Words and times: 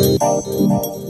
FM 0.00 1.09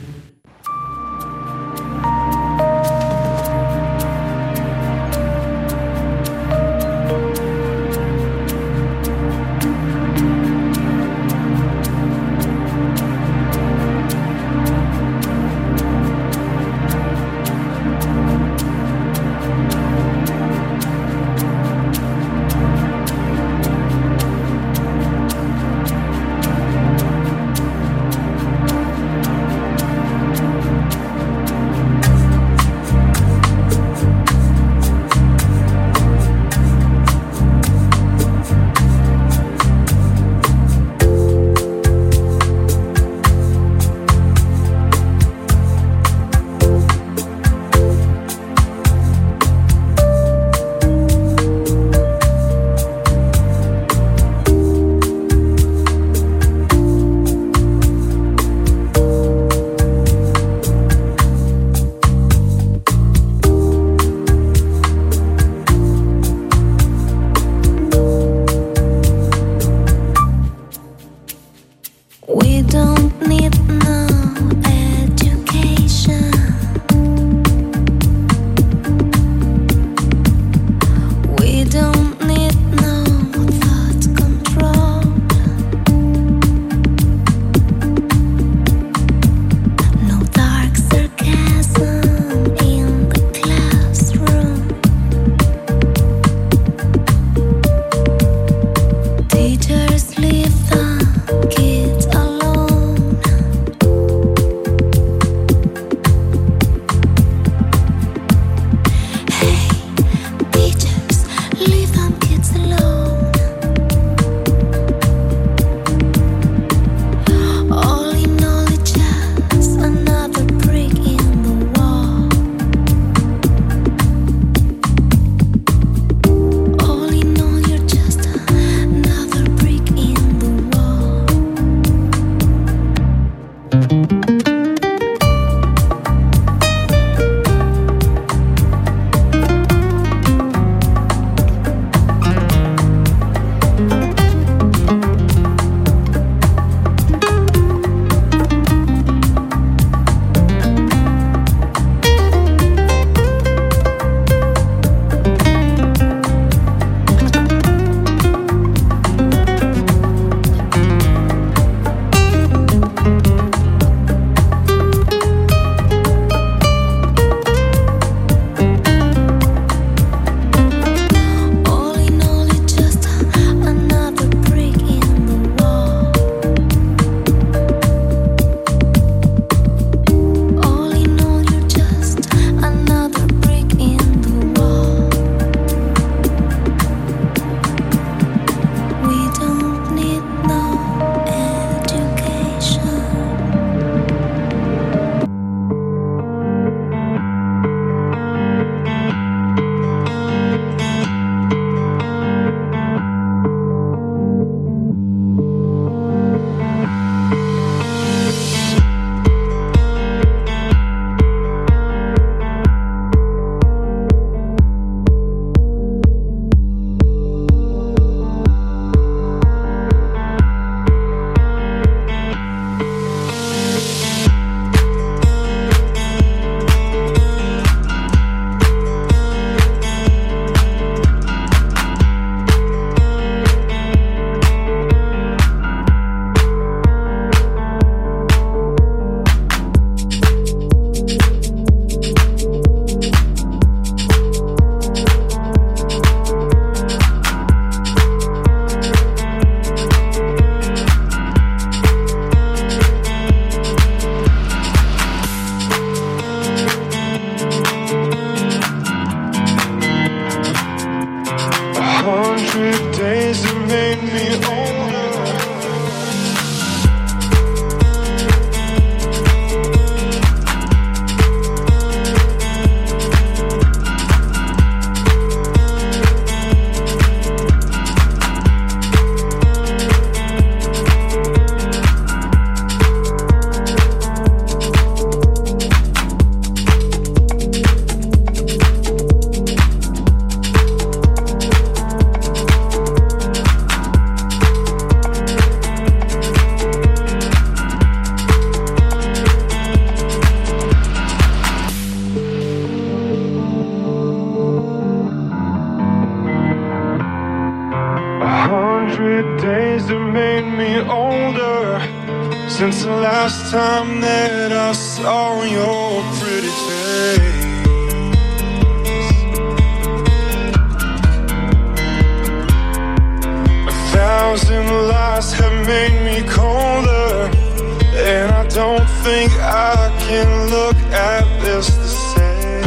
Don't 328.53 328.85
think 329.05 329.31
I 329.39 329.95
can 330.07 330.49
look 330.49 330.75
at 330.91 331.23
this 331.41 331.67
the 331.69 331.87
same. 331.87 332.61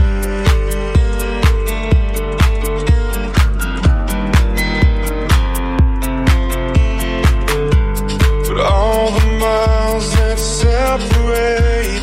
But 8.48 8.60
all 8.64 9.10
the 9.10 9.26
miles 9.38 10.10
that 10.14 10.38
separate 10.38 12.02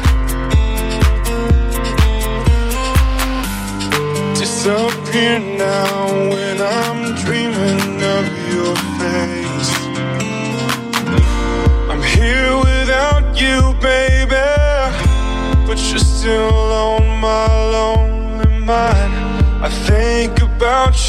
disappear 4.38 5.40
now 5.40 6.01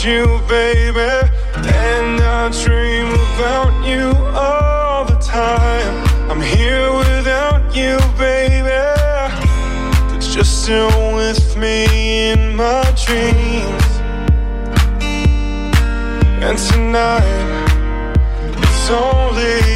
you, 0.04 0.40
baby, 0.48 1.28
and 1.54 2.20
I 2.20 2.50
dream 2.64 3.06
about 3.06 3.86
you 3.86 4.10
all 4.34 5.04
the 5.04 5.16
time. 5.18 5.94
I'm 6.28 6.40
here 6.40 6.92
without 6.92 7.74
you, 7.74 7.98
baby, 8.18 8.82
but 10.08 10.34
you're 10.34 10.44
still 10.44 11.14
with 11.14 11.56
me 11.56 12.30
in 12.32 12.56
my 12.56 12.82
dreams. 13.04 13.92
And 16.42 16.58
tonight, 16.58 17.22
it's 18.58 18.90
only 18.90 19.71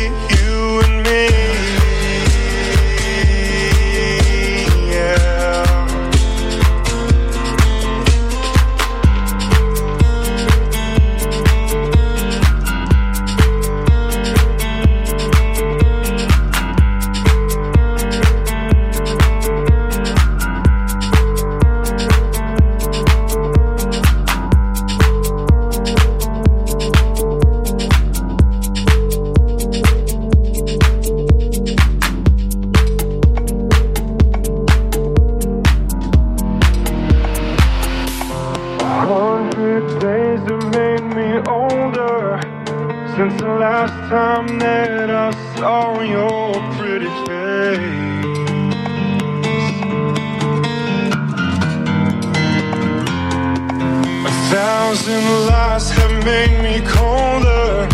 thousand 55.06 55.46
lies 55.46 55.90
have 55.90 56.24
made 56.24 56.62
me 56.62 56.80
colder, 56.84 57.86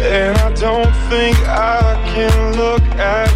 and 0.00 0.36
I 0.38 0.52
don't 0.52 0.94
think 1.10 1.36
I 1.48 2.00
can 2.14 2.56
look 2.56 2.82
at 2.96 3.33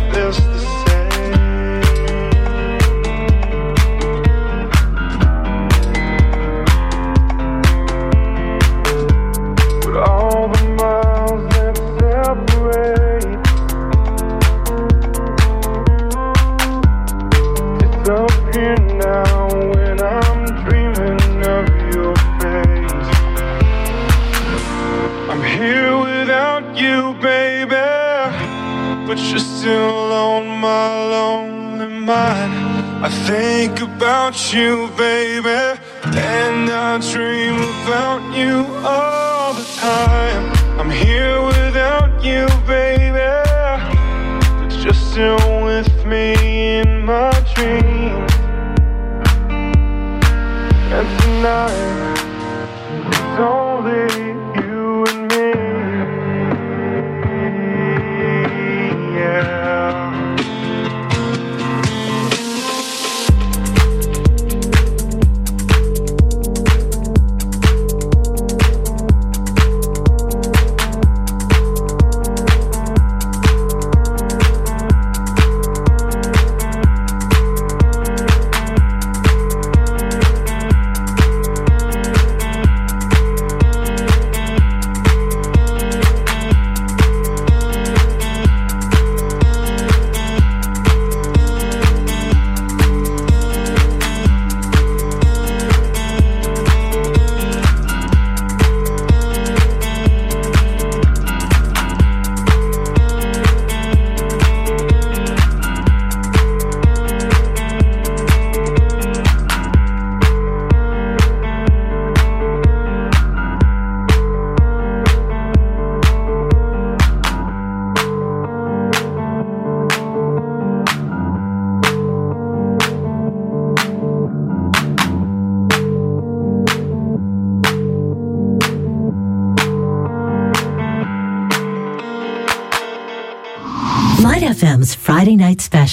about 34.28 34.52
you, 34.52 34.90
baby, 34.98 35.80
and 36.04 36.68
I 36.68 36.98
dream 37.12 37.54
about 37.82 38.36
you. 38.36 38.66
All 38.84 39.17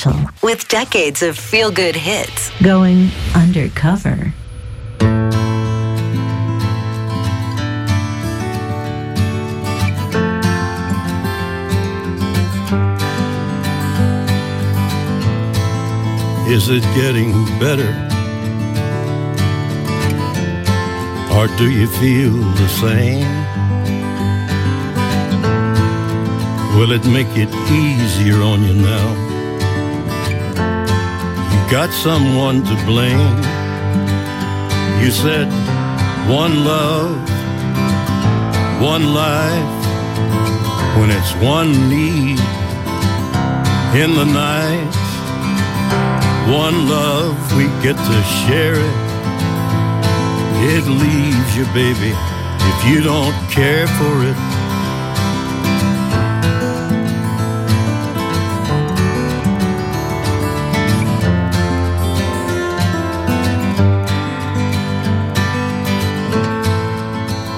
special 0.06 0.30
with 0.42 0.68
decades 0.68 1.22
of 1.22 1.38
feel 1.38 1.72
good 1.72 1.96
hits 1.96 2.52
going 2.62 3.10
undercover. 3.36 4.34
Is 16.48 16.70
it 16.70 16.84
getting 16.94 17.32
better? 17.60 17.92
Or 21.36 21.48
do 21.58 21.70
you 21.70 21.88
feel 21.88 22.32
the 22.32 22.68
same? 22.68 23.26
Will 26.78 26.92
it 26.92 27.06
make 27.08 27.28
it 27.36 27.50
easier 27.72 28.42
on 28.42 28.64
you 28.64 28.74
now? 28.74 29.25
Got 31.70 31.92
someone 31.92 32.64
to 32.64 32.76
blame. 32.86 33.38
You 35.02 35.10
said 35.12 35.48
one 36.30 36.64
love, 36.64 37.18
one 38.82 39.14
life, 39.14 39.86
when 40.98 41.10
it's 41.10 41.34
one 41.36 41.90
need 41.90 42.40
in 43.96 44.14
the 44.14 44.26
night. 44.26 44.96
One 46.52 46.88
love, 46.88 47.36
we 47.58 47.66
get 47.82 47.98
to 47.98 48.24
share 48.46 48.76
it. 48.76 49.06
It 50.76 50.86
leaves 50.86 51.58
you, 51.58 51.66
baby, 51.74 52.14
if 52.60 52.88
you 52.88 53.02
don't 53.02 53.36
care 53.50 53.88
for 53.88 54.24
it. 54.24 54.55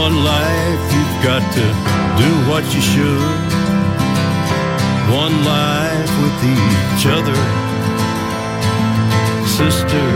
one 0.00 0.24
life, 0.24 0.84
you've 0.94 1.18
got 1.22 1.44
to 1.52 1.66
do 2.22 2.30
what 2.48 2.64
you 2.74 2.80
should. 2.80 3.50
One 5.12 5.36
life 5.44 6.12
with 6.22 6.38
each 6.56 7.04
other, 7.16 7.40
sister, 9.58 10.06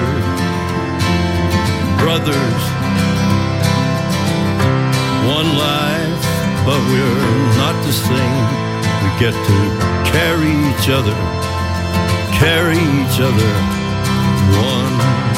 brothers. 2.00 2.62
One 5.38 5.50
life, 5.68 6.24
but 6.66 6.80
we're 6.90 7.56
not 7.62 7.76
the 7.84 7.94
same. 8.08 8.46
We 9.02 9.10
get 9.24 9.34
to 9.50 9.58
carry 10.14 10.52
each 10.70 10.88
other, 10.98 11.16
carry 12.40 12.80
each 13.00 13.18
other. 13.28 13.52
One. 14.64 15.33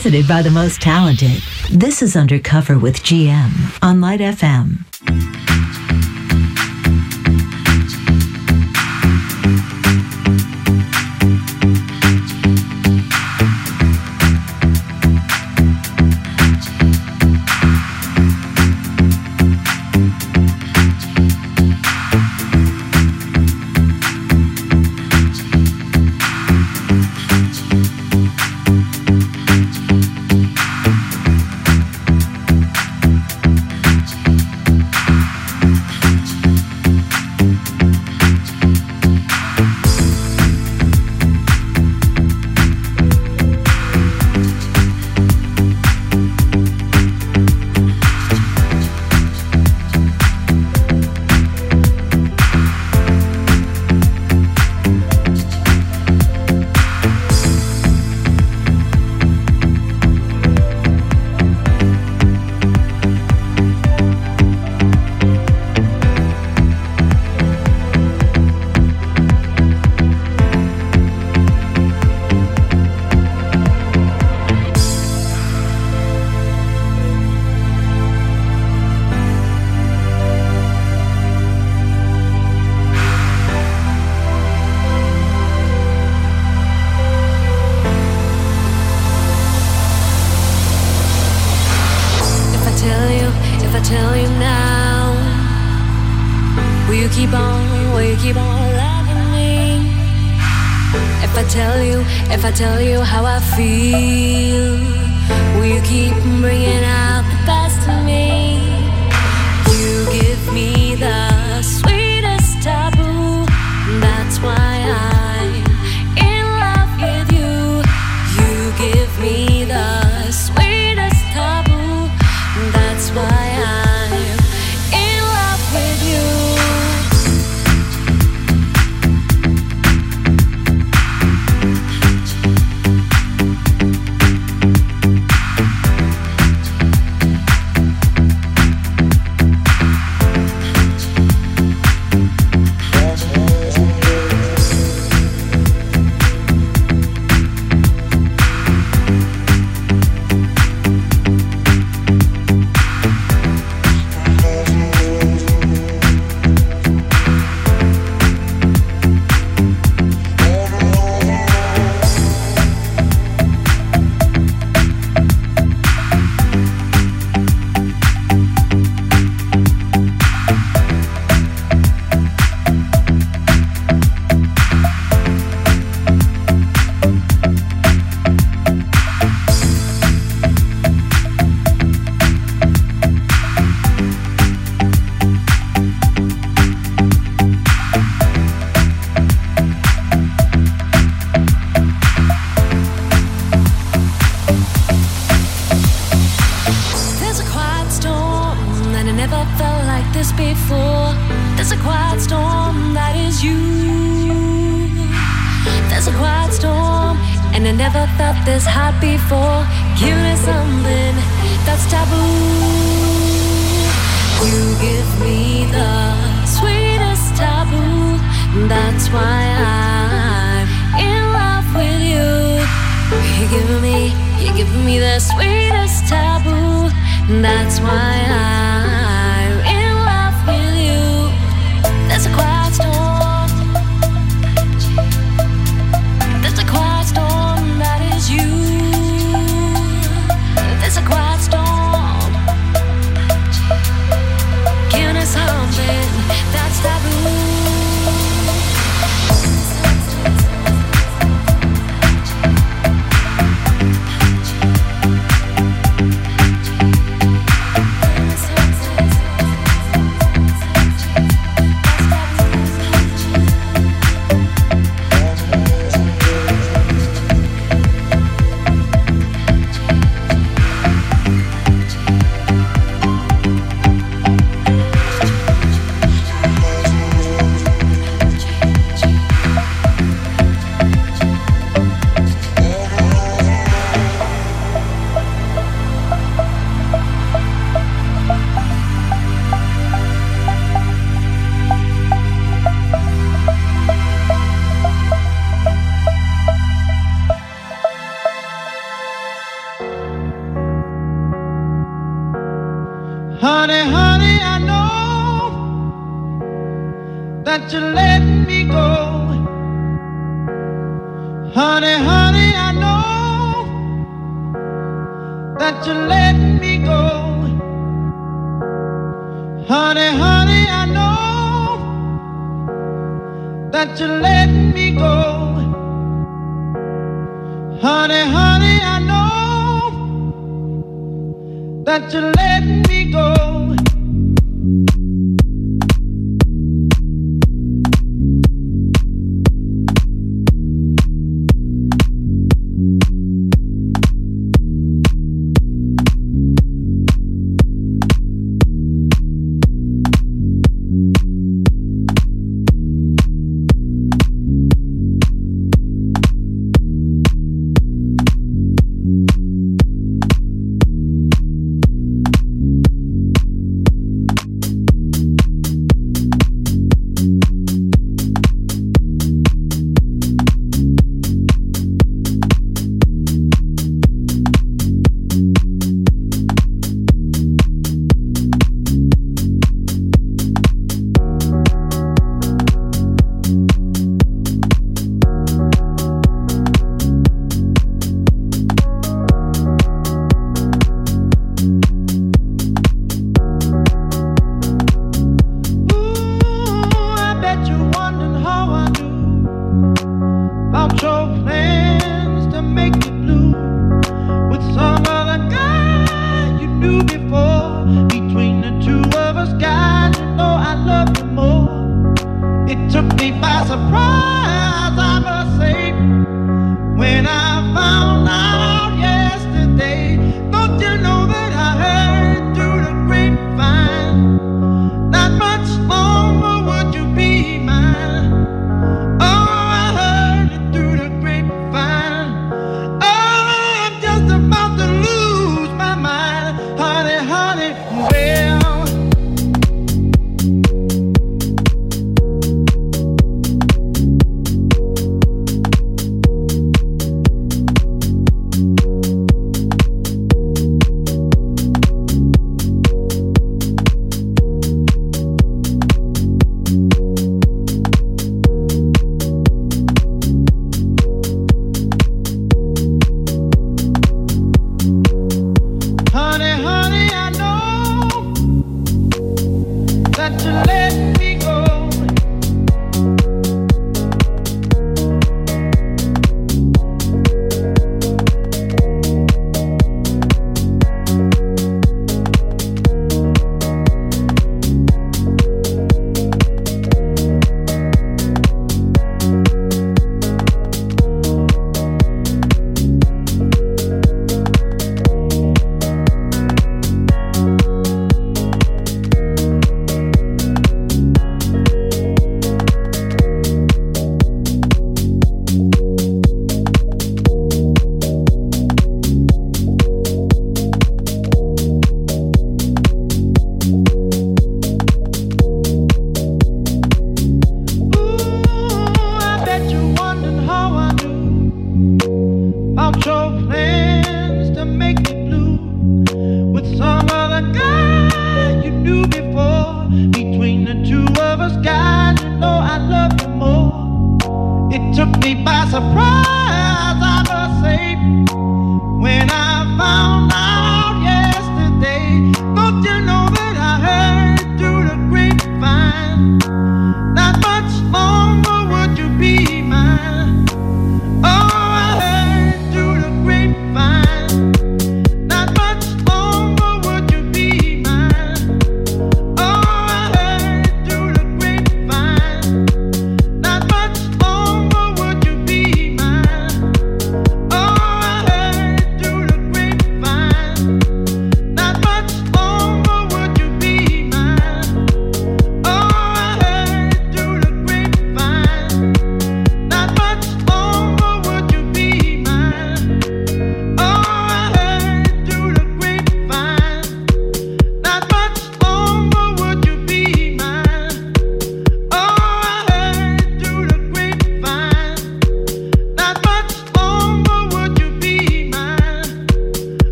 Hits, 0.00 0.04
revisited 0.04 0.28
by 0.28 0.42
the 0.42 0.50
most 0.50 0.80
talented. 0.80 1.42
This 1.70 2.02
is 2.02 2.16
Undercover 2.16 2.78
with 2.78 3.02
GM 3.02 3.78
on 3.82 4.00
Light 4.00 4.20
FM. 4.20 4.79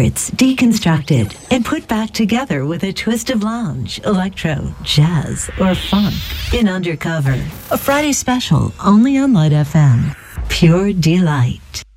Favorites 0.00 0.30
deconstructed 0.30 1.36
and 1.50 1.64
put 1.64 1.86
back 1.86 2.10
together 2.10 2.64
with 2.64 2.82
a 2.84 2.92
twist 2.92 3.28
of 3.30 3.42
lounge, 3.42 4.00
electro, 4.06 4.74
jazz, 4.82 5.50
or 5.60 5.74
funk 5.74 6.14
in 6.54 6.68
Undercover. 6.68 7.34
A 7.70 7.76
Friday 7.76 8.12
special 8.12 8.72
only 8.82 9.18
on 9.18 9.34
Light 9.34 9.52
FM. 9.52 10.16
Pure 10.48 10.94
delight. 10.94 11.89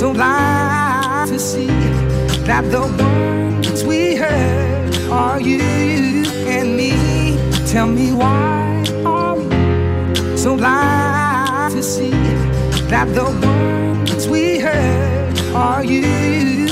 so 0.00 0.14
blind 0.14 1.28
to 1.28 1.38
see 1.38 1.66
that 2.46 2.64
the 2.70 2.80
words 2.80 3.84
we 3.84 4.14
heard 4.14 4.96
are 5.10 5.38
you, 5.38 5.60
and 6.48 6.74
me. 6.74 6.92
Tell 7.66 7.86
me 7.86 8.10
why 8.10 8.82
are 9.04 9.36
we 9.36 10.38
so 10.38 10.56
blind 10.56 11.74
to 11.74 11.82
see 11.82 12.12
that 12.88 13.14
the 13.14 13.26
words 13.44 14.26
we 14.26 14.58
heard 14.58 15.38
are 15.54 15.84
you 15.84 16.69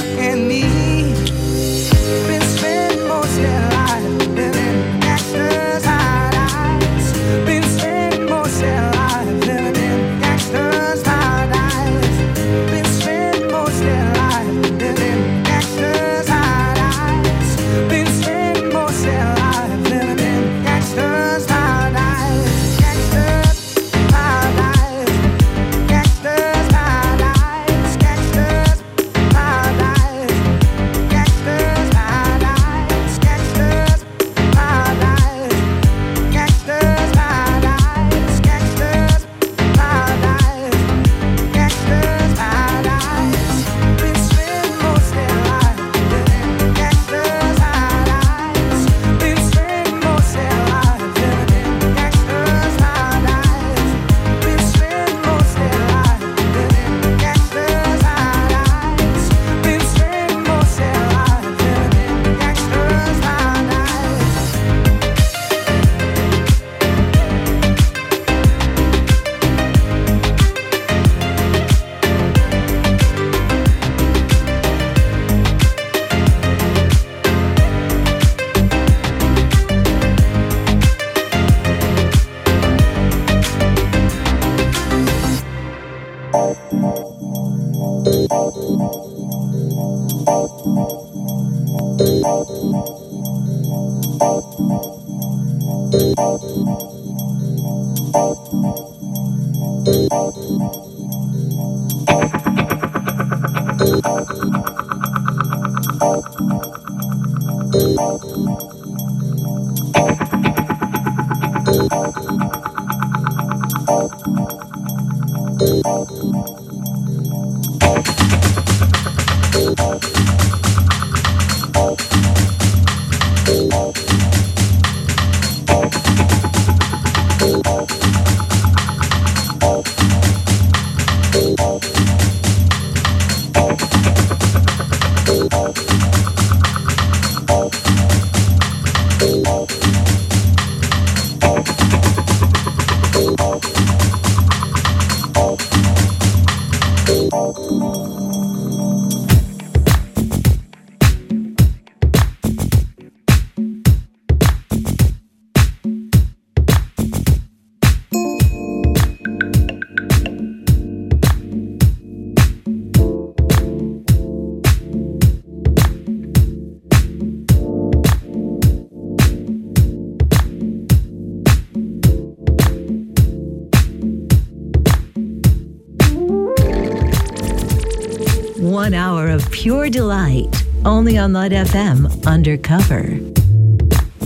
Only 181.29 181.39
on 181.39 181.51
Light 181.51 181.53
FM 181.53 182.27
Undercover. 182.27 183.05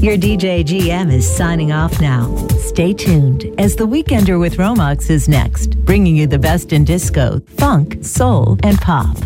Your 0.00 0.16
DJ 0.16 0.64
GM 0.64 1.12
is 1.12 1.28
signing 1.36 1.72
off 1.72 2.00
now. 2.00 2.34
Stay 2.58 2.92
tuned 2.92 3.44
as 3.58 3.76
The 3.76 3.86
Weekender 3.86 4.38
with 4.38 4.56
Romox 4.56 5.10
is 5.10 5.28
next, 5.28 5.76
bringing 5.84 6.16
you 6.16 6.26
the 6.26 6.38
best 6.38 6.72
in 6.72 6.84
disco, 6.84 7.40
funk, 7.56 8.04
soul, 8.04 8.58
and 8.62 8.78
pop. 8.78 9.16